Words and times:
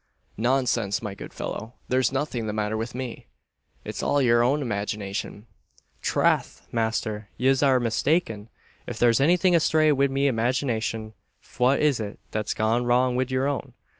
"Nonsense, 0.37 1.03
my 1.03 1.13
good 1.13 1.31
fellow! 1.31 1.75
There's 1.87 2.11
nothing 2.11 2.47
the 2.47 2.53
matter 2.53 2.75
with 2.75 2.95
me. 2.95 3.27
It's 3.85 4.01
all 4.01 4.19
your 4.19 4.41
own 4.43 4.63
imagination." 4.63 5.45
"Trath, 6.01 6.63
masther, 6.71 7.29
yez 7.37 7.61
arr 7.61 7.79
mistaken. 7.79 8.49
If 8.87 8.97
there's 8.97 9.21
anything 9.21 9.53
asthray 9.53 9.91
wid 9.91 10.09
me 10.09 10.27
imaginashun, 10.27 11.13
fhwat 11.43 11.77
is 11.81 11.99
it 11.99 12.17
that's 12.31 12.55
gone 12.55 12.83
wrong 12.83 13.15
wid 13.15 13.29
your 13.29 13.47
own? 13.47 13.73